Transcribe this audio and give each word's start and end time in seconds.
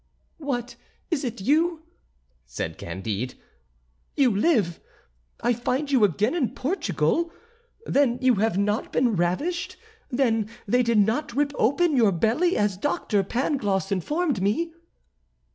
"What, 0.39 0.77
is 1.11 1.23
it 1.23 1.41
you?" 1.41 1.83
said 2.47 2.79
Candide, 2.79 3.35
"you 4.17 4.35
live? 4.35 4.79
I 5.43 5.53
find 5.53 5.91
you 5.91 6.03
again 6.03 6.33
in 6.33 6.55
Portugal? 6.55 7.31
then 7.85 8.17
you 8.19 8.33
have 8.41 8.57
not 8.57 8.91
been 8.91 9.15
ravished? 9.15 9.77
then 10.09 10.49
they 10.67 10.81
did 10.81 10.97
not 10.97 11.35
rip 11.35 11.53
open 11.53 11.95
your 11.95 12.11
belly 12.11 12.57
as 12.57 12.77
Doctor 12.77 13.21
Pangloss 13.23 13.91
informed 13.91 14.41
me?" 14.41 14.73